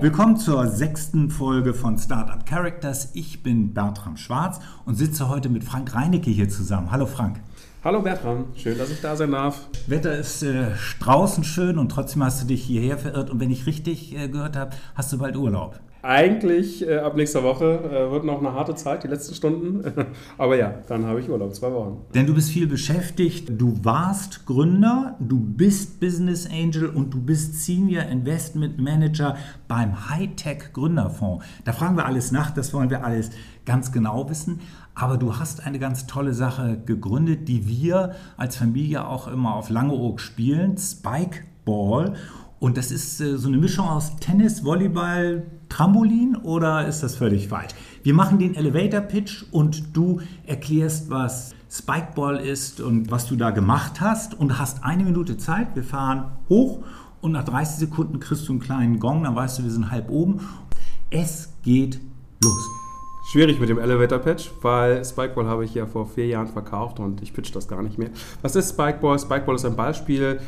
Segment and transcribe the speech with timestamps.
[0.00, 3.10] Willkommen zur sechsten Folge von Startup Characters.
[3.12, 6.90] Ich bin Bertram Schwarz und sitze heute mit Frank Reinecke hier zusammen.
[6.90, 7.38] Hallo Frank.
[7.84, 9.68] Hallo Bertram, schön, dass ich da sein darf.
[9.88, 10.68] Wetter ist äh,
[11.00, 13.28] draußen schön und trotzdem hast du dich hierher verirrt.
[13.28, 15.78] Und wenn ich richtig äh, gehört habe, hast du bald Urlaub.
[16.02, 19.84] Eigentlich äh, ab nächster Woche äh, wird noch eine harte Zeit, die letzten Stunden.
[20.38, 21.98] Aber ja, dann habe ich Urlaub, zwei Wochen.
[22.14, 23.50] Denn du bist viel beschäftigt.
[23.58, 29.36] Du warst Gründer, du bist Business Angel und du bist Senior Investment Manager
[29.68, 31.44] beim Hightech Gründerfonds.
[31.64, 33.30] Da fragen wir alles nach, das wollen wir alles
[33.66, 34.60] ganz genau wissen.
[34.94, 39.70] Aber du hast eine ganz tolle Sache gegründet, die wir als Familie auch immer auf
[39.70, 42.14] Langeoog spielen, Spike Ball.
[42.60, 47.48] Und das ist äh, so eine Mischung aus Tennis, Volleyball, Trampolin oder ist das völlig
[47.48, 47.72] falsch?
[48.02, 53.50] Wir machen den Elevator Pitch und du erklärst, was Spikeball ist und was du da
[53.50, 55.74] gemacht hast und hast eine Minute Zeit.
[55.74, 56.84] Wir fahren hoch
[57.22, 60.10] und nach 30 Sekunden kriegst du einen kleinen Gong, dann weißt du, wir sind halb
[60.10, 60.40] oben.
[61.08, 61.98] Es geht
[62.44, 62.68] los.
[63.32, 67.22] Schwierig mit dem Elevator Pitch, weil Spikeball habe ich ja vor vier Jahren verkauft und
[67.22, 68.10] ich pitch das gar nicht mehr.
[68.42, 69.18] Was ist Spikeball?
[69.18, 70.40] Spikeball ist ein Ballspiel,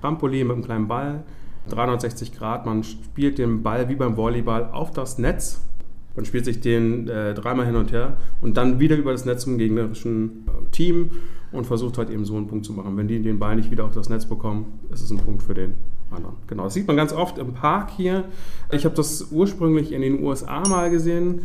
[0.00, 1.24] Trampolin mit einem kleinen Ball.
[1.68, 2.66] 360 Grad.
[2.66, 5.62] Man spielt den Ball wie beim Volleyball auf das Netz.
[6.14, 9.42] Man spielt sich den äh, dreimal hin und her und dann wieder über das Netz
[9.42, 11.10] zum gegnerischen äh, Team
[11.52, 12.96] und versucht halt eben so einen Punkt zu machen.
[12.96, 15.54] Wenn die den Ball nicht wieder auf das Netz bekommen, ist es ein Punkt für
[15.54, 15.74] den
[16.10, 16.36] anderen.
[16.46, 18.24] Genau, das sieht man ganz oft im Park hier.
[18.72, 21.42] Ich habe das ursprünglich in den USA mal gesehen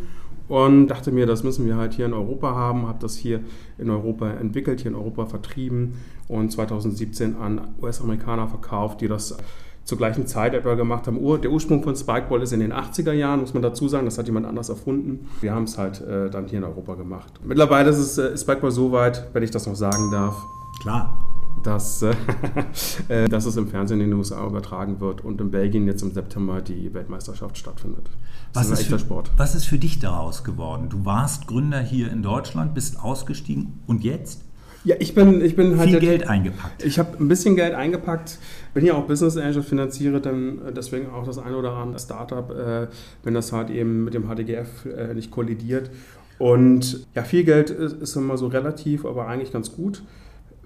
[0.48, 2.88] und dachte mir, das müssen wir halt hier in Europa haben.
[2.88, 3.42] Habe das hier
[3.78, 5.96] in Europa entwickelt, hier in Europa vertrieben
[6.28, 9.38] und 2017 an US-Amerikaner verkauft, die das
[9.84, 11.20] zur gleichen Zeit etwa gemacht haben.
[11.42, 14.06] Der Ursprung von Spikeball ist in den 80er Jahren, muss man dazu sagen.
[14.06, 15.28] Das hat jemand anders erfunden.
[15.42, 17.34] Wir haben es halt äh, dann hier in Europa gemacht.
[17.44, 20.36] Mittlerweile ist es äh, Spikeball so weit, wenn ich das noch sagen darf.
[20.82, 21.18] Klar.
[21.64, 22.16] Dass, äh,
[23.08, 26.12] äh, dass es im Fernsehen in den USA übertragen wird und in Belgien jetzt im
[26.12, 28.10] September die Weltmeisterschaft stattfindet.
[28.54, 29.32] Das was ist ein echter für, Sport.
[29.38, 30.90] Was ist für dich daraus geworden?
[30.90, 34.44] Du warst Gründer hier in Deutschland, bist ausgestiegen und jetzt?
[34.84, 35.90] Ja, ich bin, ich bin halt.
[35.90, 36.84] Viel Geld eingepackt.
[36.84, 38.40] Ich habe ein bisschen Geld eingepackt.
[38.74, 42.50] Bin ja auch Business Angel, finanziere dann äh, deswegen auch das ein oder andere Startup,
[42.50, 42.88] äh,
[43.24, 45.92] wenn das halt eben mit dem HDGF äh, nicht kollidiert.
[46.40, 50.02] Und ja, viel Geld ist, ist immer so relativ, aber eigentlich ganz gut.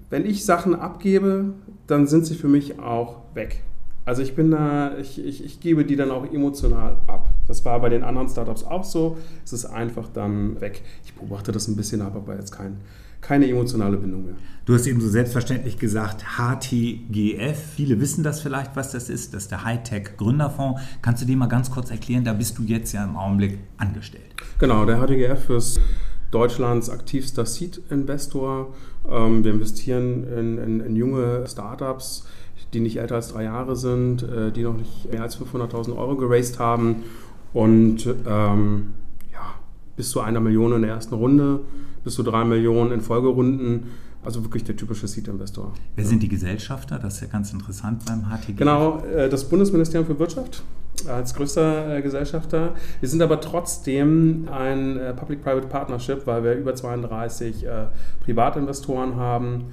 [0.08, 1.52] Wenn ich Sachen abgebe,
[1.86, 3.62] dann sind sie für mich auch weg.
[4.06, 7.28] Also ich bin da, ich, ich, ich gebe die dann auch emotional ab.
[7.48, 9.18] Das war bei den anderen Startups auch so.
[9.44, 10.82] Es ist einfach dann weg.
[11.04, 12.78] Ich beobachte das ein bisschen, habe aber jetzt kein,
[13.26, 14.34] keine emotionale Bindung mehr.
[14.64, 17.58] Du hast eben so selbstverständlich gesagt, HTGF.
[17.76, 19.34] Viele wissen das vielleicht, was das ist.
[19.34, 20.80] Das ist der Hightech Gründerfonds.
[21.02, 22.24] Kannst du dir mal ganz kurz erklären?
[22.24, 24.24] Da bist du jetzt ja im Augenblick angestellt.
[24.58, 25.80] Genau, der HTGF ist
[26.30, 28.74] Deutschlands aktivster Seed-Investor.
[29.08, 32.26] Ähm, wir investieren in, in, in junge Startups
[32.72, 36.16] die nicht älter als drei Jahre sind, äh, die noch nicht mehr als 500.000 Euro
[36.16, 37.04] geraced haben
[37.52, 38.94] und ähm,
[39.96, 41.60] bis zu einer Million in der ersten Runde,
[42.04, 43.84] bis zu drei Millionen in Folgerunden.
[44.24, 45.72] Also wirklich der typische Seed-Investor.
[45.94, 46.98] Wer sind die Gesellschafter?
[46.98, 48.54] Das ist ja ganz interessant beim HTG.
[48.56, 50.64] Genau, äh, das Bundesministerium für Wirtschaft
[51.06, 52.74] als größter äh, Gesellschafter.
[52.98, 57.66] Wir sind aber trotzdem ein Public-Private Partnership, weil wir über 32
[58.24, 59.66] Privatinvestoren haben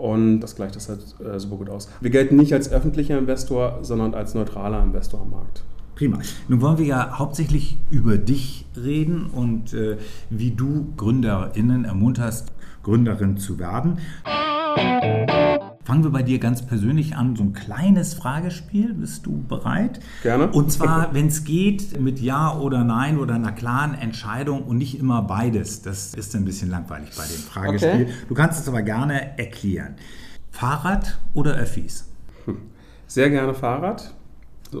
[0.00, 1.88] und das gleicht das halt äh, super gut aus.
[2.00, 5.62] Wir gelten nicht als öffentlicher Investor, sondern als neutraler Investor am Markt.
[6.00, 6.18] Prima.
[6.48, 9.98] Nun wollen wir ja hauptsächlich über dich reden und äh,
[10.30, 12.50] wie du GründerInnen ermunterst,
[12.82, 13.98] Gründerin zu werden.
[15.84, 18.94] Fangen wir bei dir ganz persönlich an, so ein kleines Fragespiel.
[18.94, 20.00] Bist du bereit?
[20.22, 20.48] Gerne.
[20.48, 24.98] Und zwar, wenn es geht, mit Ja oder Nein oder einer klaren Entscheidung und nicht
[24.98, 25.82] immer beides.
[25.82, 28.06] Das ist ein bisschen langweilig bei dem Fragespiel.
[28.06, 28.14] Okay.
[28.26, 29.96] Du kannst es aber gerne erklären.
[30.50, 32.08] Fahrrad oder Öffis?
[33.06, 34.14] Sehr gerne Fahrrad.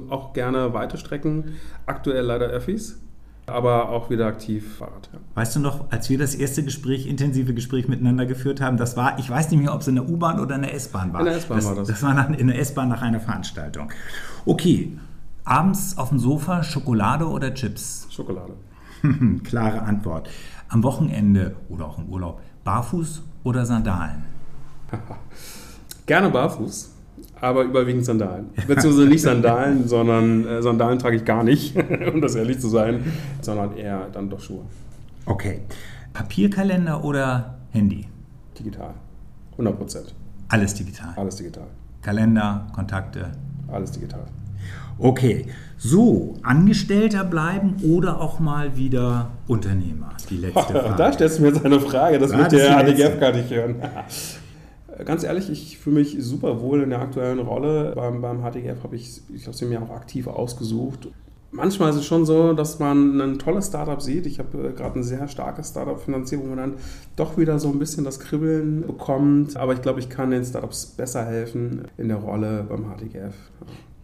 [0.08, 1.56] Auch gerne weite Strecken.
[1.86, 3.00] Aktuell leider Öffis
[3.50, 5.10] aber auch wieder aktiv Fahrrad.
[5.12, 5.18] Ja.
[5.34, 9.18] Weißt du noch, als wir das erste Gespräch, intensive Gespräch miteinander geführt haben, das war,
[9.18, 11.20] ich weiß nicht mehr, ob es in der U-Bahn oder in der S-Bahn war.
[11.20, 11.88] In der S-Bahn war das.
[11.88, 13.90] Das war nach, in der S-Bahn nach einer Veranstaltung.
[14.46, 14.96] Okay,
[15.44, 18.06] abends auf dem Sofa Schokolade oder Chips?
[18.10, 18.54] Schokolade.
[19.44, 20.28] Klare Antwort.
[20.68, 24.24] Am Wochenende oder auch im Urlaub barfuß oder Sandalen?
[26.06, 26.94] Gerne barfuß
[27.40, 28.50] aber überwiegend Sandalen.
[28.66, 31.74] Beziehungsweise nicht Sandalen, sondern äh, Sandalen trage ich gar nicht,
[32.12, 33.04] um das ehrlich zu sein,
[33.40, 34.62] sondern eher dann doch Schuhe.
[35.26, 35.60] Okay.
[36.12, 38.06] Papierkalender oder Handy?
[38.58, 38.94] Digital.
[39.52, 40.14] 100 Prozent.
[40.48, 41.12] Alles digital.
[41.16, 41.66] Alles digital.
[42.02, 43.30] Kalender, Kontakte.
[43.68, 44.24] Alles digital.
[44.98, 45.46] Okay,
[45.78, 50.10] so, Angestellter bleiben oder auch mal wieder Unternehmer?
[50.28, 50.94] Die letzte Frage.
[50.96, 53.76] da stellst du mir jetzt eine Frage, das, wird der ADGF gar nicht hören.
[55.04, 57.92] Ganz ehrlich, ich fühle mich super wohl in der aktuellen Rolle.
[57.94, 61.08] Beim, beim HTGF habe ich, ich habe sie mir auch aktiv ausgesucht.
[61.52, 64.26] manchmal ist es schon so, dass man ein tolles Startup sieht.
[64.26, 66.74] Ich habe äh, gerade ein sehr starkes Startup finanziert, wo man dann
[67.16, 69.56] doch wieder so ein bisschen das Kribbeln bekommt.
[69.56, 73.34] Aber ich glaube, ich kann den Startups besser helfen in der Rolle beim HTGF.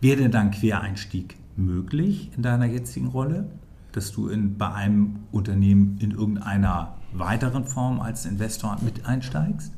[0.00, 3.46] Wäre denn dann Quereinstieg möglich in deiner jetzigen Rolle?
[3.92, 9.72] Dass du in, bei einem Unternehmen in irgendeiner weiteren Form als Investor mit einsteigst?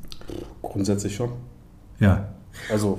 [0.62, 1.30] Grundsätzlich schon.
[2.00, 2.28] Ja.
[2.70, 2.98] Also,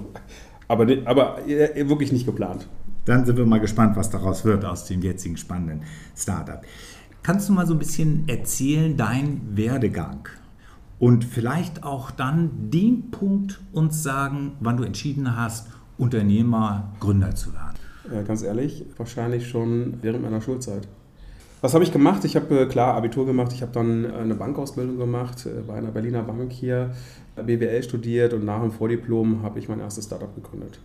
[0.68, 2.68] aber, aber äh, wirklich nicht geplant.
[3.06, 5.82] Dann sind wir mal gespannt, was daraus wird aus dem jetzigen spannenden
[6.16, 6.62] Startup.
[7.24, 10.28] Kannst du mal so ein bisschen erzählen, dein Werdegang?
[11.00, 15.68] Und vielleicht auch dann den Punkt uns sagen, wann du entschieden hast,
[15.98, 17.76] Unternehmer, Gründer zu werden.
[18.14, 20.88] Ja, ganz ehrlich, wahrscheinlich schon während meiner Schulzeit.
[21.62, 22.24] Was habe ich gemacht?
[22.24, 25.76] Ich habe äh, klar Abitur gemacht, ich habe dann äh, eine Bankausbildung gemacht äh, bei
[25.76, 26.92] einer Berliner Bank hier,
[27.36, 30.80] BWL studiert und nach dem Vordiplom habe ich mein erstes Startup gegründet.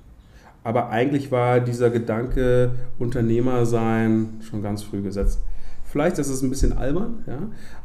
[0.65, 5.41] Aber eigentlich war dieser Gedanke Unternehmer sein schon ganz früh gesetzt.
[5.85, 7.39] Vielleicht ist es ein bisschen albern, ja,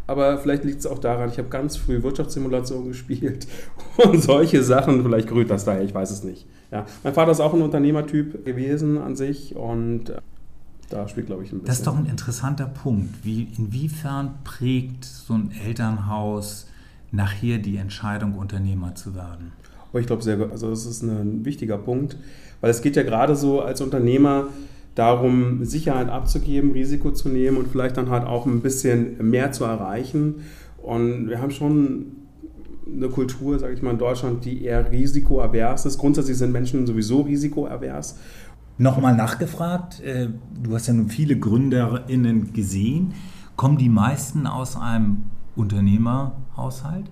[0.08, 3.46] aber vielleicht liegt es auch daran, ich habe ganz früh Wirtschaftssimulation gespielt
[3.98, 5.04] und solche Sachen.
[5.04, 6.48] Vielleicht gerührt das daher, ich weiß es nicht.
[6.72, 6.88] Ja.
[7.04, 10.12] Mein Vater ist auch ein Unternehmertyp gewesen an sich und
[10.90, 11.68] da spielt, glaube ich, ein bisschen.
[11.68, 13.24] Das ist doch ein interessanter Punkt.
[13.24, 16.68] Wie, inwiefern prägt so ein Elternhaus
[17.12, 19.52] nachher die Entscheidung, Unternehmer zu werden?
[19.90, 22.18] Aber ich glaube sehr, also das ist ein wichtiger Punkt,
[22.62, 24.48] weil es geht ja gerade so als Unternehmer
[24.96, 29.64] darum, Sicherheit abzugeben, Risiko zu nehmen und vielleicht dann halt auch ein bisschen mehr zu
[29.64, 30.44] erreichen.
[30.82, 32.20] Und wir haben schon
[32.94, 35.98] eine Kultur, sage ich mal, in Deutschland, die eher risikoavers ist.
[35.98, 38.18] Grundsätzlich sind Menschen sowieso risikoavers.
[38.80, 40.30] Nochmal nachgefragt, äh,
[40.64, 43.14] du hast ja nun viele GründerInnen gesehen.
[43.58, 45.26] Kommen die meisten aus einem
[45.58, 47.12] Unternehmerhaushalt?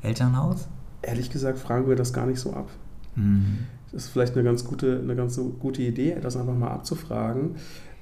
[0.00, 0.68] Elternhaus?
[1.02, 2.70] Ehrlich gesagt fragen wir das gar nicht so ab.
[3.14, 3.58] Mhm.
[3.92, 7.56] Das ist vielleicht eine ganz gute, eine ganz gute Idee, das einfach mal abzufragen.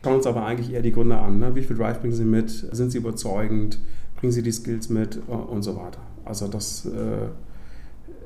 [0.04, 1.40] Schauen uns aber eigentlich eher die Gründer an.
[1.40, 1.56] Ne?
[1.56, 2.50] Wie viel Drive bringen sie mit?
[2.50, 3.80] Sind sie überzeugend?
[4.14, 5.20] Bringen sie die Skills mit?
[5.26, 5.98] Und so weiter.
[6.24, 6.86] Also das...
[6.86, 7.26] Äh,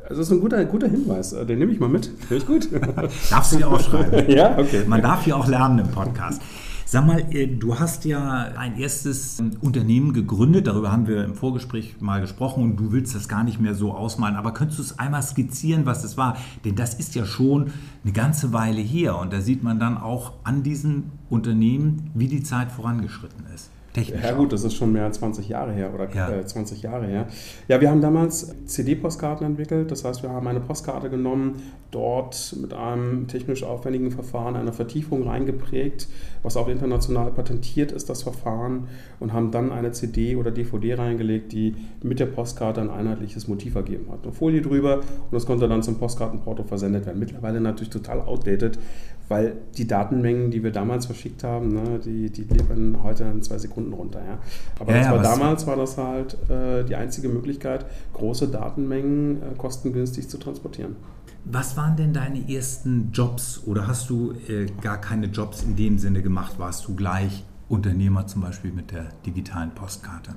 [0.09, 1.31] also das ist ein guter, guter Hinweis.
[1.31, 2.07] Den nehme ich mal mit.
[2.07, 2.69] Finde ich gut.
[3.31, 4.29] Darfst du dir aufschreiben?
[4.31, 4.85] ja, okay.
[4.87, 6.41] Man darf hier auch lernen im Podcast.
[6.87, 11.35] Sag mal, äh, du hast ja ein erstes ähm, Unternehmen gegründet, darüber haben wir im
[11.35, 14.83] Vorgespräch mal gesprochen und du willst das gar nicht mehr so ausmalen, aber könntest du
[14.85, 16.39] es einmal skizzieren, was es war?
[16.65, 17.73] Denn das ist ja schon
[18.03, 22.43] eine ganze Weile her und da sieht man dann auch an diesem Unternehmen, wie die
[22.43, 23.71] Zeit vorangeschritten ist.
[23.99, 26.31] Technisch ja gut, das ist schon mehr als 20 Jahre her oder ja.
[26.31, 27.27] äh, 20 Jahre her.
[27.69, 29.91] Ja, wir haben damals CD-Postkarten entwickelt.
[29.91, 35.27] Das heißt, wir haben eine Postkarte genommen, dort mit einem technisch aufwendigen Verfahren eine Vertiefung
[35.27, 36.09] reingeprägt,
[36.43, 38.89] was auch international patentiert ist, das Verfahren,
[39.21, 43.75] und haben dann eine CD oder DVD reingelegt, die mit der Postkarte ein einheitliches Motiv
[43.75, 44.25] ergeben hat.
[44.25, 47.19] Eine Folie drüber und das konnte dann zum Postkartenporto versendet werden.
[47.19, 48.79] Mittlerweile natürlich total outdated,
[49.29, 53.59] weil die Datenmengen, die wir damals verschickt haben, ne, die, die leben heute in zwei
[53.59, 54.21] Sekunden runter.
[54.25, 54.39] Ja.
[54.81, 60.29] Aber ja, war, damals war das halt äh, die einzige Möglichkeit, große Datenmengen äh, kostengünstig
[60.29, 60.97] zu transportieren.
[61.45, 65.99] Was waren denn deine ersten Jobs oder hast du äh, gar keine Jobs in dem
[65.99, 66.59] Sinne gemacht?
[66.59, 70.35] Warst du gleich Unternehmer zum Beispiel mit der digitalen Postkarte?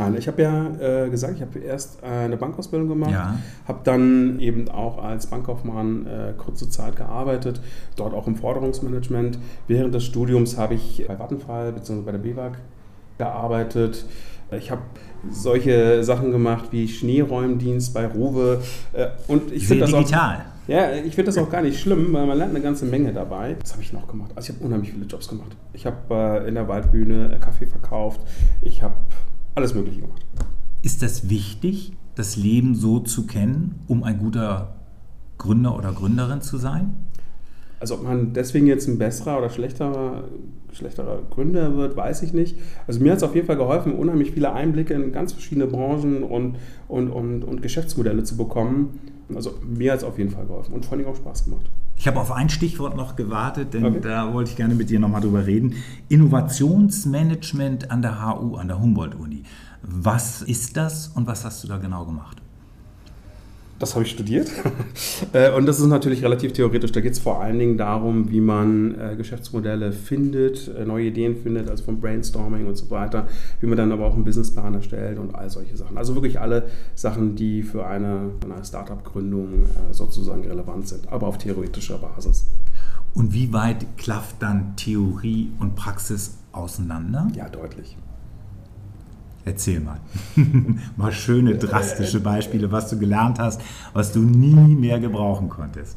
[0.00, 3.38] Nein, ich habe ja äh, gesagt, ich habe erst eine Bankausbildung gemacht, ja.
[3.68, 7.60] habe dann eben auch als Bankkaufmann äh, kurze Zeit gearbeitet,
[7.96, 9.38] dort auch im Forderungsmanagement.
[9.68, 12.00] Während des Studiums habe ich bei Vattenfall bzw.
[12.00, 12.52] bei der BWAG
[13.18, 14.06] gearbeitet.
[14.52, 14.80] Ich habe
[15.30, 18.62] solche Sachen gemacht wie Schneeräumdienst bei Rowe.
[18.94, 20.36] Äh, und ich finde das digital.
[20.36, 23.12] Auch, ja, ich finde das auch gar nicht schlimm, weil man lernt eine ganze Menge
[23.12, 23.54] dabei.
[23.60, 24.30] Was habe ich noch gemacht?
[24.34, 25.54] Also ich habe unheimlich viele Jobs gemacht.
[25.74, 28.22] Ich habe äh, in der Waldbühne Kaffee verkauft.
[28.62, 28.94] Ich habe
[29.54, 30.24] alles Mögliche gemacht.
[30.82, 34.74] Ist das wichtig, das Leben so zu kennen, um ein guter
[35.38, 36.94] Gründer oder Gründerin zu sein?
[37.80, 40.24] Also ob man deswegen jetzt ein besserer oder schlechterer,
[40.70, 42.56] schlechterer Gründer wird, weiß ich nicht.
[42.86, 46.22] Also mir hat es auf jeden Fall geholfen, unheimlich viele Einblicke in ganz verschiedene Branchen
[46.22, 46.56] und,
[46.88, 49.00] und, und, und Geschäftsmodelle zu bekommen.
[49.36, 51.70] Also mir hat es auf jeden Fall geholfen und vor allem auch Spaß gemacht.
[51.96, 54.00] Ich habe auf ein Stichwort noch gewartet, denn okay.
[54.00, 55.74] da wollte ich gerne mit dir nochmal drüber reden.
[56.08, 59.42] Innovationsmanagement an der HU, an der Humboldt-Uni.
[59.82, 62.38] Was ist das und was hast du da genau gemacht?
[63.80, 64.50] Das habe ich studiert.
[65.32, 66.90] Äh, und das ist natürlich relativ theoretisch.
[66.90, 71.36] Da geht es vor allen Dingen darum, wie man äh, Geschäftsmodelle findet, äh, neue Ideen
[71.36, 73.28] findet, also vom Brainstorming und so weiter,
[73.60, 75.98] wie man dann aber auch einen Businessplan erstellt und all solche Sachen.
[75.98, 76.64] Also wirklich alle
[76.96, 82.46] Sachen, die für eine, eine Startup-Gründung sozusagen relevant sind, aber auf theoretischer Basis.
[83.14, 87.28] Und wie weit klafft dann Theorie und Praxis auseinander?
[87.36, 87.96] Ja, deutlich.
[89.44, 90.00] Erzähl mal.
[90.96, 93.60] mal schöne, drastische Beispiele, was du gelernt hast,
[93.92, 95.96] was du nie mehr gebrauchen konntest.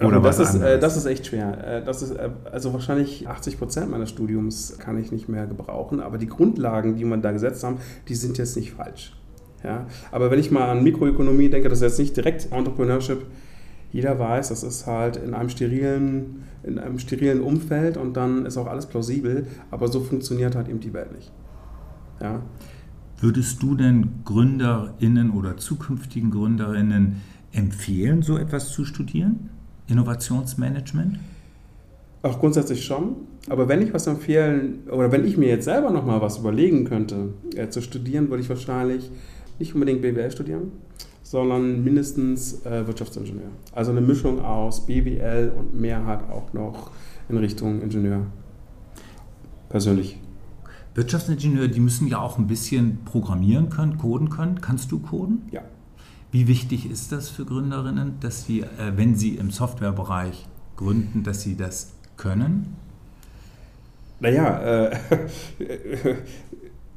[0.00, 1.76] Oder das, was ist, äh, das ist echt schwer.
[1.78, 6.00] Äh, das ist, äh, also wahrscheinlich 80 Prozent meines Studiums kann ich nicht mehr gebrauchen,
[6.00, 9.16] aber die Grundlagen, die man da gesetzt haben, die sind jetzt nicht falsch.
[9.62, 9.86] Ja?
[10.10, 13.24] Aber wenn ich mal an Mikroökonomie denke, das ist jetzt nicht direkt Entrepreneurship,
[13.92, 18.56] jeder weiß, das ist halt in einem sterilen, in einem sterilen Umfeld und dann ist
[18.56, 21.30] auch alles plausibel, aber so funktioniert halt eben die Welt nicht.
[22.20, 22.42] Ja?
[23.20, 29.50] Würdest du denn GründerInnen oder zukünftigen GründerInnen empfehlen, so etwas zu studieren?
[29.86, 31.18] Innovationsmanagement?
[32.22, 33.16] Auch grundsätzlich schon.
[33.48, 37.34] Aber wenn ich was empfehlen, oder wenn ich mir jetzt selber nochmal was überlegen könnte,
[37.54, 39.10] äh, zu studieren, würde ich wahrscheinlich
[39.58, 40.72] nicht unbedingt BWL studieren,
[41.22, 43.50] sondern mindestens äh, Wirtschaftsingenieur.
[43.72, 46.90] Also eine Mischung aus BWL und mehr halt auch noch
[47.28, 48.26] in Richtung Ingenieur.
[49.68, 50.18] Persönlich.
[50.94, 54.60] Wirtschaftsingenieure, die müssen ja auch ein bisschen programmieren können, coden können.
[54.60, 55.42] Kannst du coden?
[55.50, 55.62] Ja.
[56.30, 60.46] Wie wichtig ist das für Gründerinnen, dass sie, äh, wenn sie im Softwarebereich
[60.76, 62.76] gründen, dass sie das können?
[64.20, 64.96] Naja, äh,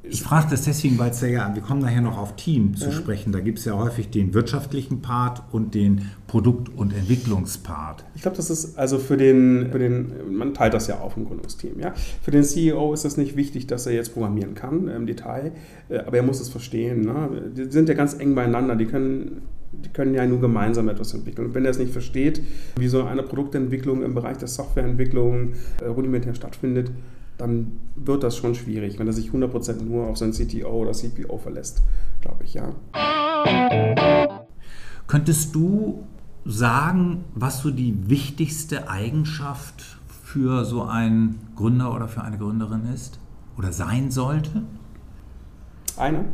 [0.10, 2.92] Ich frage das deswegen, weil es ja, ja, wir kommen nachher noch auf Team zu
[2.92, 3.32] sprechen.
[3.32, 8.06] Da gibt es ja häufig den wirtschaftlichen Part und den Produkt- und Entwicklungspart.
[8.16, 11.26] Ich glaube, das ist also für den, für den, man teilt das ja auf im
[11.26, 11.80] Gründungsteam.
[11.80, 11.94] Ja?
[12.22, 15.52] Für den CEO ist es nicht wichtig, dass er jetzt programmieren kann im Detail,
[15.90, 17.02] äh, aber er muss es verstehen.
[17.02, 17.52] Ne?
[17.56, 21.48] Die sind ja ganz eng beieinander, die können, die können ja nur gemeinsam etwas entwickeln.
[21.48, 22.42] Und wenn er es nicht versteht,
[22.78, 26.92] wie so eine Produktentwicklung im Bereich der Softwareentwicklung äh, rudimentär stattfindet,
[27.38, 31.38] dann wird das schon schwierig, wenn er sich 100% nur auf seinen CTO oder CPO
[31.38, 31.82] verlässt,
[32.22, 32.74] glaube ich, ja.
[35.08, 36.03] Könntest du
[36.46, 43.20] sagen, was so die wichtigste Eigenschaft für so einen Gründer oder für eine Gründerin ist
[43.58, 44.63] oder sein sollte?
[45.96, 46.25] Eine?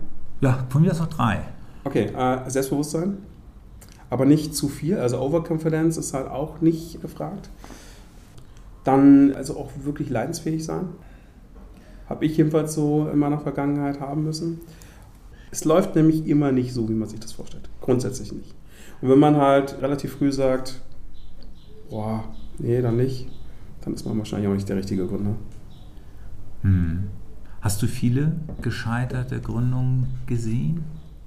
[0.41, 1.41] Ja, von mir aus noch drei.
[1.83, 3.17] Okay, äh, Selbstbewusstsein,
[4.09, 4.97] aber nicht zu viel.
[4.97, 7.49] Also Overconfidence ist halt auch nicht gefragt.
[8.83, 10.89] Dann also auch wirklich leidensfähig sein.
[12.07, 14.59] Habe ich jedenfalls so in meiner Vergangenheit haben müssen.
[15.51, 17.69] Es läuft nämlich immer nicht so, wie man sich das vorstellt.
[17.81, 18.55] Grundsätzlich nicht.
[19.01, 20.81] Und wenn man halt relativ früh sagt,
[21.89, 22.23] boah,
[22.57, 23.27] nee, dann nicht,
[23.81, 25.35] dann ist man wahrscheinlich auch nicht der richtige Gründer.
[26.63, 27.09] Hm.
[27.61, 30.83] Hast du viele gescheiterte Gründungen gesehen,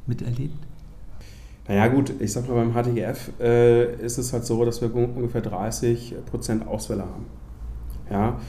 [0.07, 0.67] miterlebt?
[1.69, 5.43] Naja gut, ich sag mal, beim HTGF äh, ist es halt so, dass wir ungefähr
[5.43, 7.27] 30% Ausfälle haben.
[8.11, 8.41] Ja,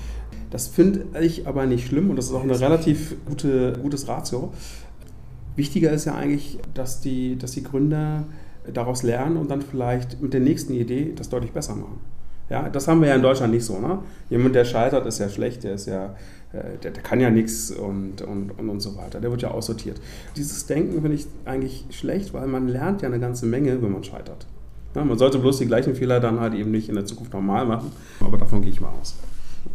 [0.50, 4.54] das finde ich aber nicht schlimm und das ist auch ein relativ gute, gutes Ratio.
[5.56, 8.26] Wichtiger ist ja eigentlich, dass die, dass die Gründer
[8.72, 12.00] daraus lernen und dann vielleicht mit der nächsten Idee das deutlich besser machen.
[12.50, 13.80] Ja, das haben wir ja in Deutschland nicht so.
[13.80, 14.00] Ne?
[14.30, 16.16] Jemand, der scheitert, ist ja schlecht, der ist ja,
[16.54, 19.20] äh, der, der kann ja nichts und, und, und, und so weiter.
[19.20, 20.00] Der wird ja aussortiert.
[20.38, 24.04] Dieses Denken finde ich eigentlich schlecht, weil man lernt ja eine ganze Menge, wenn man
[24.04, 24.48] scheitert.
[24.96, 27.66] Ja, man sollte bloß die gleichen Fehler dann halt eben nicht in der Zukunft normal
[27.66, 29.16] machen, aber davon gehe ich mal aus.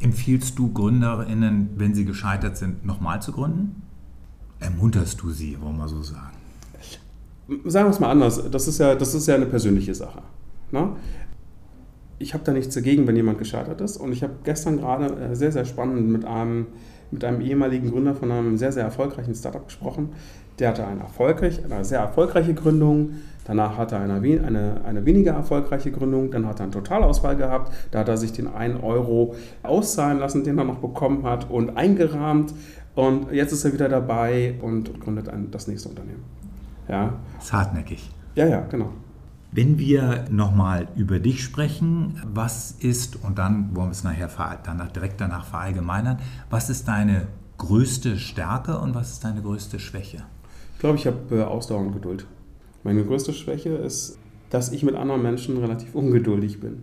[0.01, 3.83] Empfiehlst du GründerInnen, wenn sie gescheitert sind, nochmal zu gründen?
[4.61, 6.37] Ermunterst du sie, wollen wir so sagen?
[7.65, 10.23] Sagen wir es mal anders, das ist ja, das ist ja eine persönliche Sache.
[10.71, 10.93] Ne?
[12.19, 13.97] Ich habe da nichts dagegen, wenn jemand gescheitert ist.
[13.97, 16.67] Und ich habe gestern gerade äh, sehr, sehr spannend mit einem,
[17.11, 20.11] mit einem ehemaligen Gründer von einem sehr, sehr erfolgreichen Startup gesprochen.
[20.59, 25.33] Der hatte eine, erfolgreich, eine sehr erfolgreiche Gründung, danach hatte er eine, eine, eine weniger
[25.33, 29.35] erfolgreiche Gründung, dann hat er einen Totalausfall gehabt, da hat er sich den 1 Euro
[29.63, 32.55] auszahlen lassen, den er noch bekommen hat und eingerahmt.
[32.95, 36.23] Und jetzt ist er wieder dabei und gründet ein, das nächste Unternehmen.
[36.89, 37.15] Ja.
[37.37, 38.11] Das ist hartnäckig.
[38.35, 38.91] Ja, ja, genau.
[39.51, 44.31] Wenn wir nochmal über dich sprechen, was ist, und dann wollen wir es nachher
[44.65, 46.19] danach, direkt danach verallgemeinern,
[46.49, 47.29] was ist deine
[47.59, 50.23] größte Stärke und was ist deine größte Schwäche?
[50.83, 52.27] Ich glaube, ich habe äh, Ausdauer und Geduld.
[52.83, 54.19] Meine größte Schwäche ist,
[54.51, 56.79] dass ich mit anderen Menschen relativ ungeduldig bin.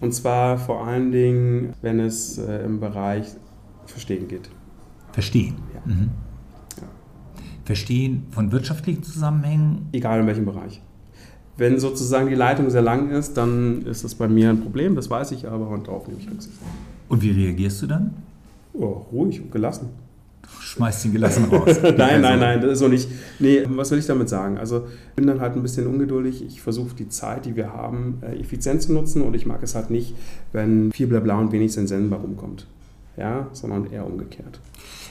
[0.00, 3.28] Und zwar vor allen Dingen, wenn es äh, im Bereich
[3.86, 4.50] Verstehen geht.
[5.12, 5.54] Verstehen.
[5.72, 5.82] Ja.
[5.84, 6.10] Mhm.
[7.64, 9.88] Verstehen von wirtschaftlichen Zusammenhängen?
[9.92, 10.82] Egal in welchem Bereich.
[11.56, 15.08] Wenn sozusagen die Leitung sehr lang ist, dann ist das bei mir ein Problem, das
[15.08, 16.58] weiß ich aber und darauf nehme ich Rücksicht.
[17.08, 18.14] Und wie reagierst du dann?
[18.72, 19.90] Oh, ruhig und gelassen.
[20.60, 21.78] Schmeißt ihn gelassen raus.
[21.82, 23.08] nein, nein, nein, das ist so nicht.
[23.38, 24.58] Nee, was will ich damit sagen?
[24.58, 26.44] Also ich bin dann halt ein bisschen ungeduldig.
[26.44, 29.74] Ich versuche die Zeit, die wir haben, äh, effizient zu nutzen und ich mag es
[29.74, 30.14] halt nicht,
[30.52, 32.66] wenn viel Blabla und wenig Sensen rumkommt.
[33.16, 34.60] Ja, sondern eher umgekehrt.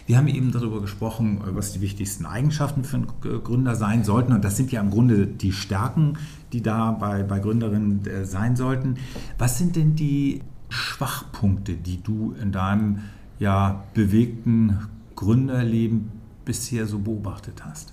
[0.09, 3.07] Wir haben eben darüber gesprochen, was die wichtigsten Eigenschaften für einen
[3.43, 4.33] Gründer sein sollten.
[4.33, 6.17] Und das sind ja im Grunde die Stärken,
[6.51, 8.95] die da bei, bei Gründerinnen äh, sein sollten.
[9.37, 13.01] Was sind denn die Schwachpunkte, die du in deinem
[13.37, 14.79] ja, bewegten
[15.19, 16.11] Gründerleben
[16.45, 17.91] bisher so beobachtet hast?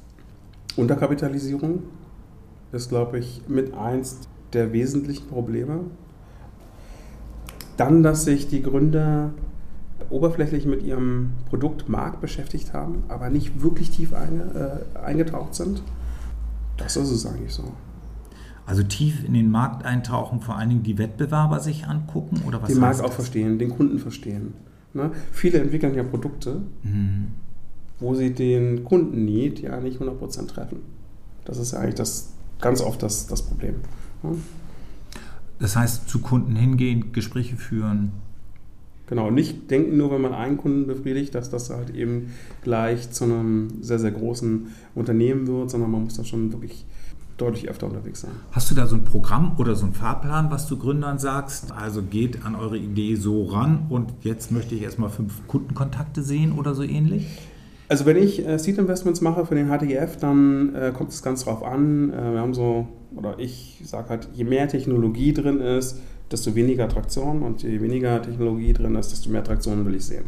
[0.77, 1.83] Unterkapitalisierung
[2.71, 5.81] ist, glaube ich, mit eins der wesentlichen Probleme.
[7.77, 9.33] Dann, dass sich die Gründer
[10.09, 15.83] oberflächlich mit ihrem Produktmarkt beschäftigt haben, aber nicht wirklich tief einge, äh, eingetaucht sind.
[16.77, 17.73] Das ist es eigentlich so.
[18.67, 22.69] Also tief in den Markt eintauchen, vor allen Dingen die Wettbewerber sich angucken oder was?
[22.69, 23.15] Den Markt auch das?
[23.17, 24.55] verstehen, den Kunden verstehen.
[24.97, 25.13] Ne?
[25.33, 27.29] Viele entwickeln ja Produkte, mhm.
[28.01, 30.79] wo sie den Kunden-Need ja nicht 100% treffen.
[31.45, 33.77] Das ist ja eigentlich das, ganz oft das, das Problem.
[34.23, 34.37] Ne?
[35.59, 38.13] Das heißt, zu Kunden hingehen, Gespräche führen.
[39.07, 43.25] Genau, nicht denken nur, wenn man einen Kunden befriedigt, dass das halt eben gleich zu
[43.25, 46.85] einem sehr, sehr großen Unternehmen wird, sondern man muss da schon wirklich
[47.37, 48.31] deutlich öfter unterwegs sein.
[48.53, 51.73] Hast du da so ein Programm oder so einen Fahrplan, was du Gründern sagst?
[51.73, 56.53] Also geht an eure Idee so ran und jetzt möchte ich erstmal fünf Kundenkontakte sehen
[56.53, 57.27] oder so ähnlich?
[57.89, 61.45] Also wenn ich äh, Seed Investments mache für den HTGF, dann äh, kommt es ganz
[61.45, 62.13] drauf an.
[62.13, 66.01] Äh, wir haben so, oder ich sage halt, je mehr Technologie drin ist,
[66.31, 70.25] desto weniger Traktion und je weniger Technologie drin ist, desto mehr Traktion will ich sehen.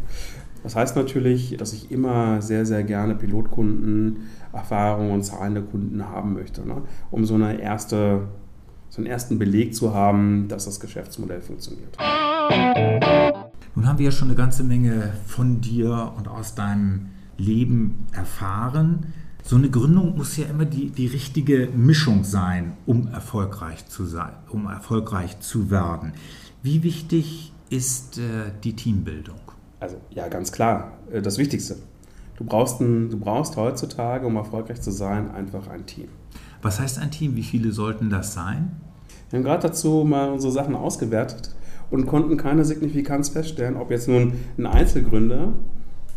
[0.68, 6.34] Das heißt natürlich, dass ich immer sehr, sehr gerne Pilotkunden, Erfahrungen und zahlende Kunden haben
[6.34, 6.82] möchte, ne?
[7.10, 8.28] um so, eine erste,
[8.90, 11.96] so einen ersten Beleg zu haben, dass das Geschäftsmodell funktioniert.
[13.74, 17.06] Nun haben wir ja schon eine ganze Menge von dir und aus deinem
[17.38, 19.06] Leben erfahren.
[19.42, 24.32] So eine Gründung muss ja immer die, die richtige Mischung sein, um erfolgreich zu sein,
[24.50, 26.12] um erfolgreich zu werden.
[26.62, 29.47] Wie wichtig ist äh, die Teambildung?
[29.80, 31.76] Also ja, ganz klar, äh, das Wichtigste.
[32.36, 36.08] Du brauchst, ein, du brauchst heutzutage, um erfolgreich zu sein, einfach ein Team.
[36.62, 37.34] Was heißt ein Team?
[37.34, 38.80] Wie viele sollten das sein?
[39.30, 41.54] Wir haben gerade dazu mal unsere Sachen ausgewertet
[41.90, 45.52] und konnten keine Signifikanz feststellen, ob jetzt nun ein Einzelgründer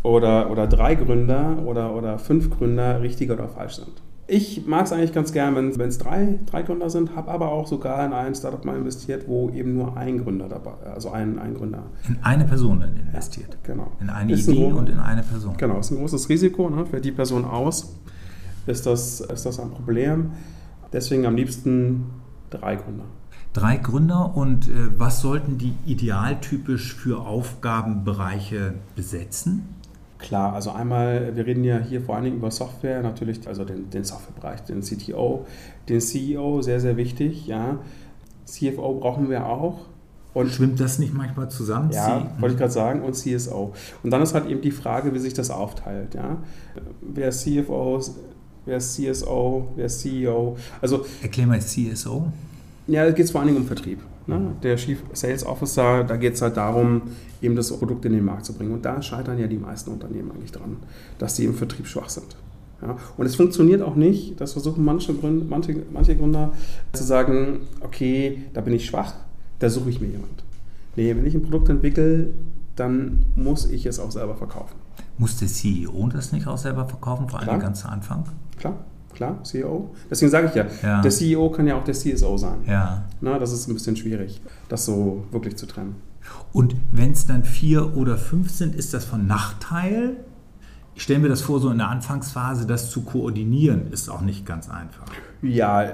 [0.03, 4.01] oder, oder drei Gründer oder, oder fünf Gründer richtig oder falsch sind.
[4.27, 7.67] Ich mag es eigentlich ganz gern, wenn es drei, drei Gründer sind, habe aber auch
[7.67, 11.53] sogar in ein Startup mal investiert, wo eben nur ein Gründer dabei, also ein, ein
[11.55, 11.83] Gründer.
[12.07, 13.49] In eine Person dann investiert.
[13.51, 13.91] Ja, genau.
[13.99, 15.55] In eine ist Idee ein, und in eine Person.
[15.57, 16.69] Genau, ist ein großes Risiko.
[16.69, 16.85] Ne?
[16.85, 17.95] Fällt die Person aus,
[18.67, 20.31] ist das, ist das ein Problem.
[20.93, 22.05] Deswegen am liebsten
[22.49, 23.05] drei Gründer.
[23.53, 29.75] Drei Gründer und äh, was sollten die idealtypisch für Aufgabenbereiche besetzen?
[30.21, 33.89] Klar, also einmal, wir reden ja hier vor allen Dingen über Software, natürlich, also den,
[33.89, 35.45] den Softwarebereich, den CTO,
[35.89, 37.79] den CEO, sehr, sehr wichtig, ja.
[38.45, 39.79] CFO brauchen wir auch.
[40.33, 41.91] Und Schwimmt das nicht manchmal zusammen?
[41.91, 43.73] Ja, wollte ich gerade sagen, und CSO.
[44.01, 46.37] Und dann ist halt eben die Frage, wie sich das aufteilt, ja.
[47.01, 47.99] Wer ist CFO,
[48.65, 50.55] wer ist CSO, wer ist CEO?
[50.81, 52.31] Also, Erklär mal CSO.
[52.91, 53.99] Ja, da geht es vor allen Dingen um Vertrieb.
[54.27, 54.51] Ne?
[54.61, 57.03] Der Chief Sales Officer, da geht es halt darum,
[57.41, 58.73] eben das Produkt in den Markt zu bringen.
[58.73, 60.75] Und da scheitern ja die meisten Unternehmen eigentlich dran,
[61.17, 62.35] dass sie im Vertrieb schwach sind.
[62.81, 62.97] Ja?
[63.15, 66.51] Und es funktioniert auch nicht, das versuchen manche Gründer, manche, manche Gründer
[66.91, 69.13] zu sagen, okay, da bin ich schwach,
[69.59, 70.43] da suche ich mir jemand.
[70.97, 72.31] Nee, wenn ich ein Produkt entwickle,
[72.75, 74.75] dann muss ich es auch selber verkaufen.
[75.17, 78.25] Muss der CEO das nicht auch selber verkaufen, vor allem ganz zu Anfang?
[78.57, 78.79] Klar,
[79.13, 79.93] klar, CEO.
[80.09, 82.59] Deswegen sage ich ja, ja, der CEO kann ja auch der CSO sein.
[82.67, 83.05] Ja.
[83.21, 85.95] Na, das ist ein bisschen schwierig, das so wirklich zu trennen.
[86.53, 90.17] Und wenn es dann vier oder fünf sind, ist das von Nachteil?
[90.95, 94.45] Ich stelle mir das vor, so in der Anfangsphase, das zu koordinieren, ist auch nicht
[94.45, 95.05] ganz einfach.
[95.41, 95.93] Ja,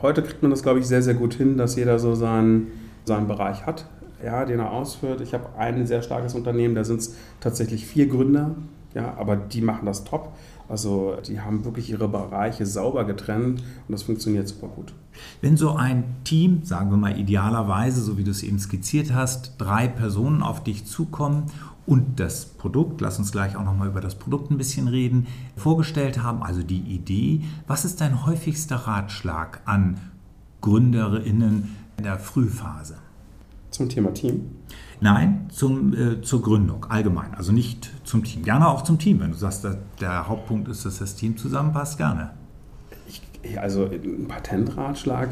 [0.00, 2.68] heute kriegt man das, glaube ich, sehr, sehr gut hin, dass jeder so seinen,
[3.04, 3.86] seinen Bereich hat,
[4.24, 5.20] ja, den er ausführt.
[5.20, 8.54] Ich habe ein sehr starkes Unternehmen, da sind es tatsächlich vier Gründer,
[8.94, 10.32] ja, aber die machen das top.
[10.68, 14.92] Also die haben wirklich ihre Bereiche sauber getrennt und das funktioniert super gut.
[15.40, 19.54] Wenn so ein Team, sagen wir mal idealerweise, so wie du es eben skizziert hast,
[19.58, 21.44] drei Personen auf dich zukommen
[21.86, 25.26] und das Produkt, lass uns gleich auch nochmal über das Produkt ein bisschen reden,
[25.56, 29.98] vorgestellt haben, also die Idee, was ist dein häufigster Ratschlag an
[30.60, 32.96] Gründerinnen in der Frühphase?
[33.70, 34.50] Zum Thema Team?
[35.00, 37.34] Nein, zum, äh, zur Gründung allgemein.
[37.34, 38.42] Also nicht zum Team.
[38.42, 39.20] Gerne auch zum Team.
[39.20, 39.66] Wenn du sagst,
[40.00, 42.30] der, Hauptpunkt ist, dass das Team zusammenpasst, gerne.
[43.08, 45.28] Ich, also ein Patentratschlag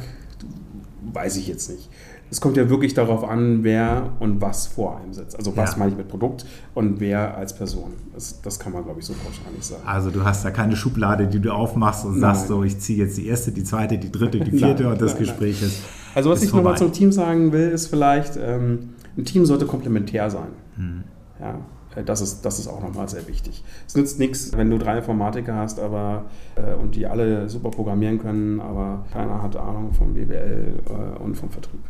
[1.13, 1.89] weiß ich jetzt nicht.
[2.31, 5.37] Es kommt ja wirklich darauf an, wer und was vor einem sitzt.
[5.37, 5.79] Also was ja.
[5.79, 7.93] meine ich mit Produkt und wer als Person.
[8.13, 9.83] Das, das kann man, glaube ich, so wahrscheinlich sagen.
[9.87, 12.35] Also du hast da keine Schublade, die du aufmachst und nein.
[12.35, 15.03] sagst so, ich ziehe jetzt die erste, die zweite, die dritte, die vierte nein, und
[15.03, 15.83] das nein, Gespräch ist.
[16.15, 20.31] Also was ich nochmal zum Team sagen will, ist vielleicht, ähm, ein Team sollte komplementär
[20.31, 20.49] sein.
[20.77, 21.05] Hm.
[21.41, 21.59] Ja,
[21.97, 23.63] äh, das ist, das ist auch nochmal sehr wichtig.
[23.87, 28.19] Es nützt nichts, wenn du drei Informatiker hast aber, äh, und die alle super programmieren
[28.19, 31.81] können, aber keiner hat Ahnung von BWL äh, und vom Vertrieb.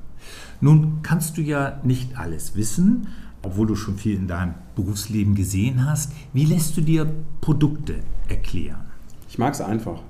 [0.61, 3.09] Nun kannst du ja nicht alles wissen,
[3.43, 6.13] obwohl du schon viel in deinem Berufsleben gesehen hast.
[6.33, 7.07] Wie lässt du dir
[7.41, 7.97] Produkte
[8.29, 8.87] erklären?
[9.29, 10.01] Ich mag es einfach.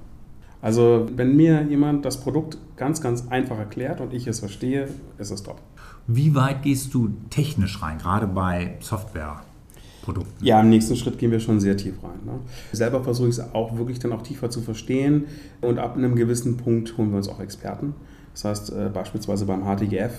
[0.62, 5.31] Also wenn mir jemand das Produkt ganz, ganz einfach erklärt und ich es verstehe, ist
[5.31, 5.61] es top.
[6.07, 10.45] Wie weit gehst du technisch rein, gerade bei Softwareprodukten?
[10.45, 12.19] Ja, im nächsten Schritt gehen wir schon sehr tief rein.
[12.27, 12.40] Ne?
[12.73, 15.25] Selber versuche ich es auch wirklich dann auch tiefer zu verstehen
[15.62, 17.95] und ab einem gewissen Punkt holen wir uns auch Experten.
[18.35, 20.12] Das heißt, äh, beispielsweise beim HTGF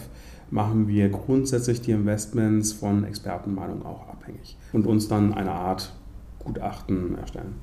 [0.49, 5.93] machen wir grundsätzlich die Investments von Expertenmeinung auch abhängig und uns dann eine Art
[6.39, 7.55] Gutachten erstellen.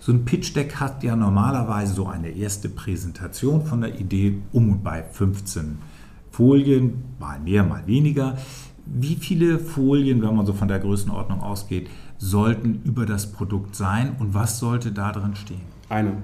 [0.00, 4.84] So ein Pitch-Deck hat ja normalerweise so eine erste Präsentation von der Idee um und
[4.84, 5.78] bei 15
[6.36, 8.36] Folien, mal mehr, mal weniger.
[8.86, 14.16] Wie viele Folien, wenn man so von der Größenordnung ausgeht, sollten über das Produkt sein
[14.18, 15.60] und was sollte da drin stehen?
[15.88, 16.14] Eine.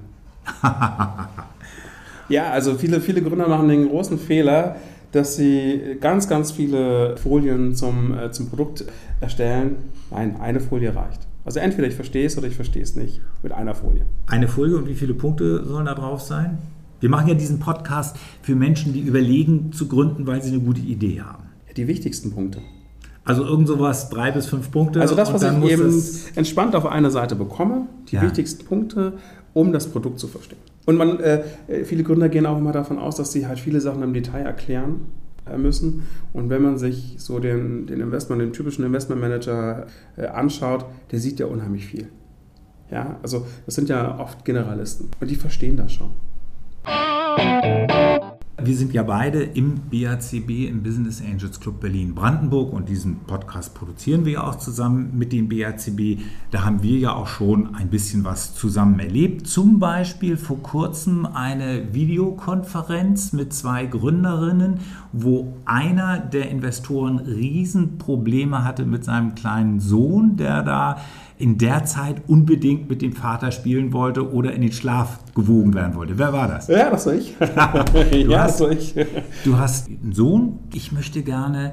[2.28, 4.76] ja, also viele, viele Gründer machen den großen Fehler,
[5.12, 8.84] dass sie ganz, ganz viele Folien zum, äh, zum Produkt
[9.20, 9.76] erstellen.
[10.10, 11.20] Nein, eine Folie reicht.
[11.44, 14.06] Also entweder ich verstehe es oder ich verstehe es nicht mit einer Folie.
[14.26, 16.58] Eine Folie und wie viele Punkte sollen da drauf sein?
[17.00, 20.80] Wir machen ja diesen Podcast für Menschen, die überlegen zu gründen, weil sie eine gute
[20.80, 21.44] Idee haben.
[21.76, 22.60] Die wichtigsten Punkte.
[23.24, 25.00] Also irgend sowas, drei bis fünf Punkte.
[25.00, 26.02] Also das, was ich eben
[26.36, 28.22] entspannt auf einer Seite bekomme, die ja.
[28.22, 29.14] wichtigsten Punkte,
[29.52, 30.58] um das Produkt zu verstehen.
[30.86, 31.42] Und man, äh,
[31.84, 35.02] viele Gründer gehen auch immer davon aus, dass sie halt viele Sachen im Detail erklären
[35.46, 36.02] äh, müssen.
[36.32, 39.86] Und wenn man sich so den, den Investment, den typischen Investmentmanager
[40.16, 42.08] äh, anschaut, der sieht ja unheimlich viel.
[42.90, 46.10] Ja, also das sind ja oft Generalisten und die verstehen das schon.
[48.62, 54.26] Wir sind ja beide im BACB, im Business Angels Club Berlin-Brandenburg und diesen Podcast produzieren
[54.26, 56.20] wir ja auch zusammen mit dem BACB.
[56.50, 59.46] Da haben wir ja auch schon ein bisschen was zusammen erlebt.
[59.46, 64.80] Zum Beispiel vor kurzem eine Videokonferenz mit zwei Gründerinnen,
[65.12, 70.98] wo einer der Investoren Riesenprobleme hatte mit seinem kleinen Sohn, der da
[71.40, 75.94] in der Zeit unbedingt mit dem Vater spielen wollte oder in den Schlaf gewogen werden
[75.94, 76.18] wollte.
[76.18, 76.68] Wer war das?
[76.68, 77.34] Ja, das war ich.
[77.38, 78.94] du, ja, hast, das war ich.
[79.44, 80.58] du hast einen Sohn.
[80.72, 81.72] Ich möchte gerne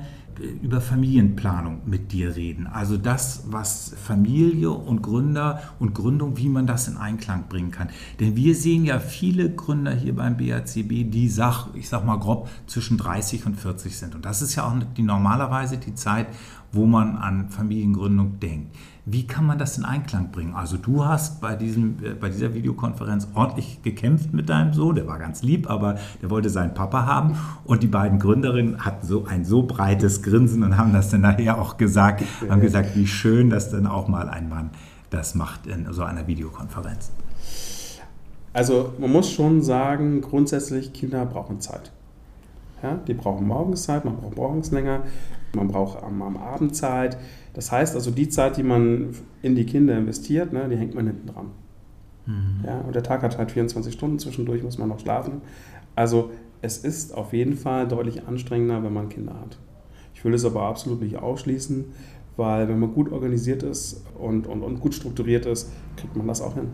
[0.62, 2.68] über Familienplanung mit dir reden.
[2.68, 7.90] Also das, was Familie und Gründer und Gründung, wie man das in Einklang bringen kann.
[8.20, 12.50] Denn wir sehen ja viele Gründer hier beim BACB, die, sag, ich sag mal grob,
[12.68, 14.16] zwischen 30 und 40 sind.
[14.16, 16.28] Und das ist ja auch die, normalerweise die Zeit,
[16.72, 18.76] wo man an Familiengründung denkt.
[19.10, 20.54] Wie kann man das in Einklang bringen?
[20.54, 25.08] Also du hast bei, diesem, äh, bei dieser Videokonferenz ordentlich gekämpft mit deinem Sohn, der
[25.08, 27.38] war ganz lieb, aber der wollte seinen Papa haben.
[27.64, 31.58] Und die beiden Gründerinnen hatten so ein so breites Grinsen und haben das dann nachher
[31.58, 34.72] auch gesagt, haben gesagt, wie schön, dass dann auch mal ein Mann
[35.10, 37.12] das macht in so einer Videokonferenz.
[38.52, 41.94] Also man muss schon sagen, grundsätzlich Kinder brauchen Zeit.
[42.84, 45.04] Ja, die brauchen morgens Zeit, man braucht morgens länger,
[45.56, 47.18] man braucht am, am Abend Zeit.
[47.54, 51.08] Das heißt also, die Zeit, die man in die Kinder investiert, ne, die hängt man
[51.08, 51.48] hinten dran.
[52.28, 52.64] Mhm.
[52.66, 55.42] Ja, und der Tag hat halt 24 Stunden, zwischendurch muss man noch schlafen.
[55.96, 56.30] Also
[56.62, 59.58] es ist auf jeden Fall deutlich anstrengender, wenn man Kinder hat.
[60.14, 61.86] Ich will es aber absolut nicht ausschließen,
[62.36, 66.42] weil wenn man gut organisiert ist und, und, und gut strukturiert ist, kriegt man das
[66.42, 66.70] auch hin.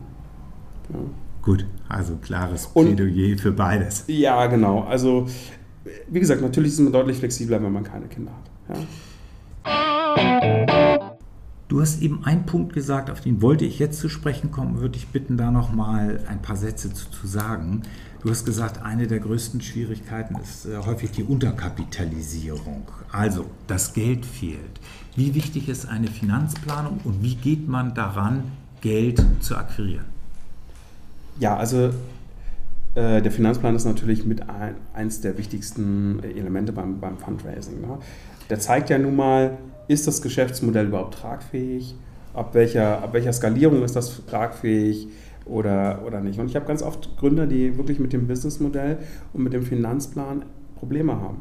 [0.92, 1.00] Ja.
[1.42, 4.06] Gut, also klares Plädoyer und, für beides.
[4.08, 4.84] Ja, genau.
[4.84, 5.28] Also
[6.08, 8.78] wie gesagt, natürlich ist man deutlich flexibler, wenn man keine Kinder hat.
[8.78, 8.86] Ja?
[11.68, 14.98] Du hast eben einen Punkt gesagt, auf den wollte ich jetzt zu sprechen kommen, würde
[14.98, 17.82] ich bitten, da noch mal ein paar Sätze zu, zu sagen.
[18.22, 22.88] Du hast gesagt, eine der größten Schwierigkeiten ist äh, häufig die Unterkapitalisierung.
[23.12, 24.80] Also, das Geld fehlt.
[25.16, 28.44] Wie wichtig ist eine Finanzplanung und wie geht man daran,
[28.82, 30.06] Geld zu akquirieren?
[31.40, 31.92] Ja, also
[32.96, 37.82] der Finanzplan ist natürlich mit ein, eins der wichtigsten Elemente beim, beim Fundraising.
[37.82, 37.98] Ne?
[38.50, 41.96] Der zeigt ja nun mal, ist das Geschäftsmodell überhaupt tragfähig?
[42.34, 45.08] Ab welcher, ab welcher Skalierung ist das tragfähig
[45.46, 46.40] oder, oder nicht?
[46.40, 48.98] Und ich habe ganz oft Gründer, die wirklich mit dem Businessmodell
[49.34, 51.38] und mit dem Finanzplan Probleme haben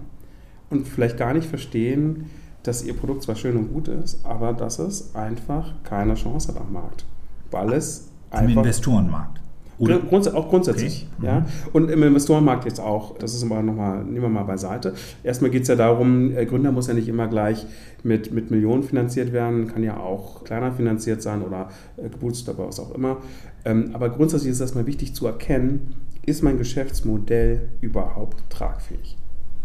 [0.70, 2.30] und vielleicht gar nicht verstehen,
[2.62, 6.60] dass ihr Produkt zwar schön und gut ist, aber dass es einfach keine Chance hat
[6.60, 7.04] am Markt.
[7.50, 8.52] Weil es einfach.
[8.52, 9.41] Im Investorenmarkt.
[9.78, 11.06] Grunds auch grundsätzlich.
[11.18, 11.26] Okay.
[11.26, 11.46] Ja.
[11.72, 13.16] Und im Investorenmarkt jetzt auch.
[13.18, 14.94] Das ist aber nochmal, nehmen wir mal beiseite.
[15.22, 17.66] Erstmal geht es ja darum, äh, Gründer muss ja nicht immer gleich
[18.02, 22.80] mit, mit Millionen finanziert werden, kann ja auch kleiner finanziert sein oder äh, gebootstrapped, was
[22.80, 23.18] auch immer.
[23.64, 29.16] Ähm, aber grundsätzlich ist es erstmal wichtig zu erkennen, ist mein Geschäftsmodell überhaupt tragfähig?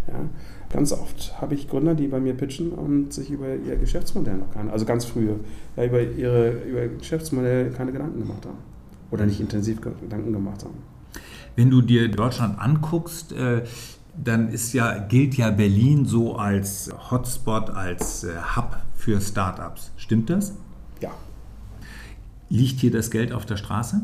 [0.07, 0.29] Ja.
[0.71, 4.51] Ganz oft habe ich Gründer, die bei mir pitchen und sich über ihr Geschäftsmodell noch
[4.51, 5.39] keine, also ganz frühe,
[5.75, 8.76] ja, über, ihre, über ihr Geschäftsmodell keine Gedanken gemacht haben
[9.11, 10.75] oder nicht intensiv Gedanken gemacht haben.
[11.55, 13.63] Wenn du dir Deutschland anguckst, äh,
[14.23, 19.91] dann ist ja, gilt ja Berlin so als Hotspot, als äh, Hub für Startups.
[19.97, 20.53] Stimmt das?
[21.01, 21.11] Ja.
[22.49, 24.01] Liegt hier das Geld auf der Straße?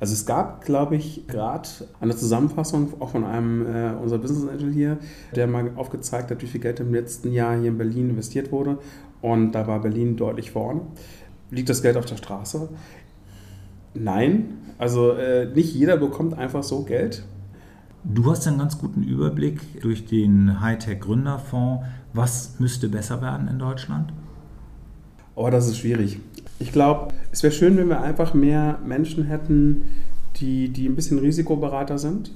[0.00, 1.68] Also es gab, glaube ich, gerade
[2.00, 4.98] eine Zusammenfassung auch von einem äh, unserer Business Angel hier,
[5.34, 8.78] der mal aufgezeigt hat, wie viel Geld im letzten Jahr hier in Berlin investiert wurde.
[9.22, 10.82] Und da war Berlin deutlich vorne.
[11.50, 12.68] Liegt das Geld auf der Straße?
[13.94, 17.24] Nein, also äh, nicht jeder bekommt einfach so Geld.
[18.02, 21.84] Du hast einen ganz guten Überblick durch den Hightech Gründerfonds.
[22.12, 24.12] Was müsste besser werden in Deutschland?
[25.36, 26.20] Oh, das ist schwierig.
[26.58, 29.82] Ich glaube, es wäre schön, wenn wir einfach mehr Menschen hätten,
[30.36, 32.32] die, die ein bisschen risikobereiter sind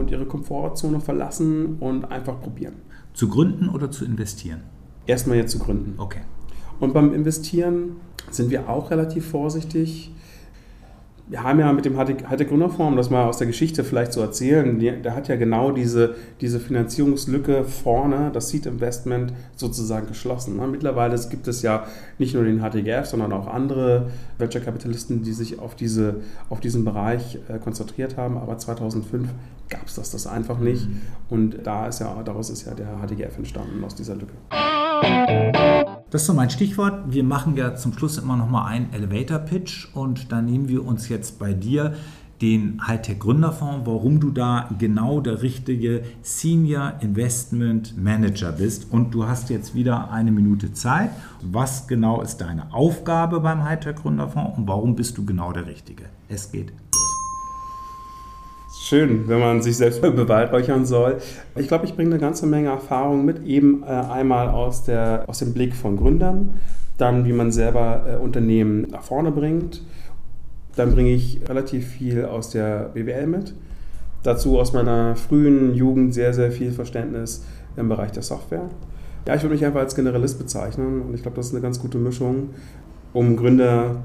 [0.00, 2.74] und ihre Komfortzone verlassen und einfach probieren.
[3.12, 4.62] Zu gründen oder zu investieren?
[5.06, 5.94] Erstmal jetzt zu gründen.
[5.98, 6.22] Okay.
[6.80, 7.96] Und beim Investieren
[8.30, 10.10] sind wir auch relativ vorsichtig
[11.26, 14.78] wir haben ja mit dem Gründerfonds, um das mal aus der Geschichte vielleicht zu erzählen,
[14.78, 20.56] der hat ja genau diese, diese Finanzierungslücke vorne, das Seed Investment sozusagen geschlossen.
[20.56, 20.66] Ne?
[20.66, 21.84] Mittlerweile gibt es ja
[22.18, 26.16] nicht nur den HTGF, sondern auch andere Venture-Kapitalisten, die sich auf, diese,
[26.50, 28.36] auf diesen Bereich äh, konzentriert haben.
[28.36, 29.28] Aber 2005
[29.70, 30.88] gab es das, das einfach nicht.
[31.30, 34.34] Und da ist ja, daraus ist ja der HTGF entstanden, aus dieser Lücke.
[36.10, 37.12] Das ist so mein Stichwort.
[37.12, 40.84] Wir machen ja zum Schluss immer noch mal einen Elevator Pitch und da nehmen wir
[40.84, 41.94] uns jetzt bei dir
[42.42, 48.92] den Hightech Gründerfonds, warum du da genau der richtige Senior Investment Manager bist.
[48.92, 51.10] Und du hast jetzt wieder eine Minute Zeit.
[51.40, 56.04] Was genau ist deine Aufgabe beim Hightech Gründerfonds und warum bist du genau der Richtige?
[56.28, 56.72] Es geht
[58.84, 61.18] schön, wenn man sich selbst beweihräuchern soll.
[61.56, 65.38] Ich glaube, ich bringe eine ganze Menge Erfahrung mit, eben äh, einmal aus, der, aus
[65.38, 66.60] dem Blick von Gründern,
[66.98, 69.82] dann wie man selber äh, Unternehmen nach vorne bringt.
[70.76, 73.54] Dann bringe ich relativ viel aus der BWL mit.
[74.22, 77.44] Dazu aus meiner frühen Jugend sehr, sehr viel Verständnis
[77.76, 78.68] im Bereich der Software.
[79.26, 81.80] Ja, ich würde mich einfach als Generalist bezeichnen und ich glaube, das ist eine ganz
[81.80, 82.50] gute Mischung,
[83.12, 83.96] um Gründer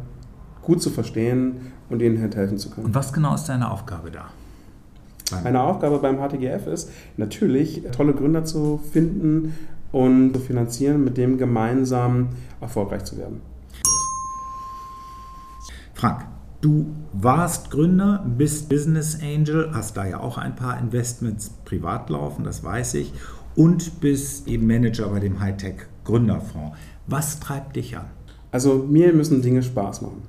[0.61, 2.87] gut zu verstehen und ihnen halt helfen zu können.
[2.87, 4.29] Und was genau ist deine Aufgabe da?
[5.43, 9.53] Meine Aufgabe beim HTGF ist natürlich, tolle Gründer zu finden
[9.91, 12.29] und zu finanzieren, mit dem gemeinsam
[12.61, 13.41] erfolgreich zu werden.
[15.93, 16.25] Frank,
[16.61, 22.43] du warst Gründer, bist Business Angel, hast da ja auch ein paar Investments privat laufen,
[22.43, 23.13] das weiß ich,
[23.55, 26.77] und bist eben Manager bei dem Hightech Gründerfonds.
[27.07, 28.05] Was treibt dich an?
[28.51, 30.23] Also mir müssen Dinge Spaß machen.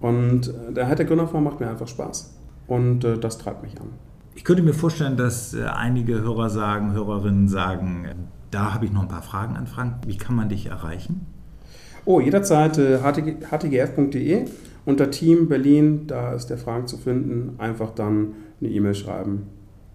[0.00, 2.34] Und der Hightech Gründerfonds macht mir einfach Spaß.
[2.66, 3.88] Und äh, das treibt mich an.
[4.34, 8.06] Ich könnte mir vorstellen, dass äh, einige Hörer sagen, Hörerinnen sagen,
[8.50, 10.06] da habe ich noch ein paar Fragen an Frank.
[10.06, 11.26] Wie kann man dich erreichen?
[12.04, 14.46] Oh, jederzeit äh, htgf.de
[14.88, 17.56] unter Team Berlin, da ist der Frank zu finden.
[17.58, 19.42] Einfach dann eine E-Mail schreiben.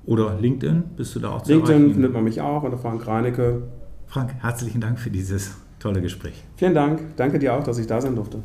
[0.05, 1.93] Oder LinkedIn, bist du da auch zu LinkedIn erreichen?
[1.93, 3.63] findet man mich auch unter Frank Reinecke.
[4.05, 6.43] Frank, herzlichen Dank für dieses tolle Gespräch.
[6.57, 7.01] Vielen Dank.
[7.15, 8.43] Danke dir auch, dass ich da sein durfte.